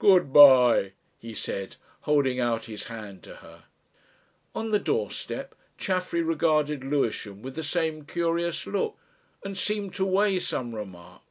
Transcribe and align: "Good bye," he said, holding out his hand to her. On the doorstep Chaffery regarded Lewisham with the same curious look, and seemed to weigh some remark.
"Good 0.00 0.32
bye," 0.32 0.94
he 1.16 1.32
said, 1.32 1.76
holding 2.00 2.40
out 2.40 2.64
his 2.64 2.86
hand 2.88 3.22
to 3.22 3.36
her. 3.36 3.66
On 4.52 4.70
the 4.72 4.80
doorstep 4.80 5.54
Chaffery 5.78 6.22
regarded 6.22 6.82
Lewisham 6.82 7.40
with 7.40 7.54
the 7.54 7.62
same 7.62 8.04
curious 8.04 8.66
look, 8.66 8.98
and 9.44 9.56
seemed 9.56 9.94
to 9.94 10.04
weigh 10.04 10.40
some 10.40 10.74
remark. 10.74 11.22